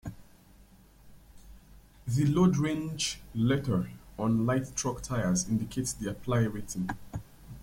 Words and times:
The 2.07 2.25
Load 2.25 2.57
Range 2.57 3.21
Letter 3.35 3.91
on 4.17 4.47
light-truck 4.47 5.03
tires 5.03 5.47
indicates 5.47 5.93
their 5.93 6.15
ply 6.15 6.39
rating. 6.39 6.89